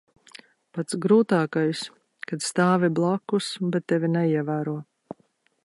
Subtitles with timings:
[0.77, 1.83] Pats grūtākais-
[2.31, 4.75] kad stāvi blakus, bet tevi neievēro.